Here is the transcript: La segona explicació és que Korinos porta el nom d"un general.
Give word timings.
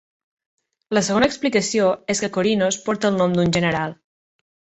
La 0.97 1.03
segona 1.07 1.27
explicació 1.31 1.89
és 2.15 2.23
que 2.25 2.31
Korinos 2.39 2.81
porta 2.89 3.13
el 3.15 3.21
nom 3.21 3.37
d"un 3.37 3.55
general. 3.61 3.95